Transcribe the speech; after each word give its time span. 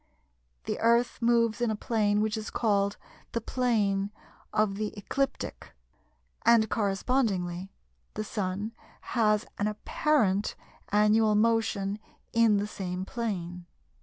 The 0.63 0.79
Earth 0.79 1.21
moves 1.21 1.61
in 1.61 1.69
a 1.69 1.75
plane 1.75 2.21
which 2.21 2.35
is 2.35 2.49
called 2.49 2.97
the 3.33 3.39
"Plane 3.39 4.09
of 4.51 4.73
the 4.73 4.91
Ecliptic," 4.97 5.73
and 6.43 6.67
correspondingly, 6.71 7.69
the 8.15 8.23
Sun 8.23 8.71
has 9.13 9.45
an 9.59 9.67
apparent 9.67 10.55
annual 10.89 11.35
motion 11.35 11.99
in 12.33 12.57
the 12.57 12.65
same 12.65 13.05
plane. 13.05 13.67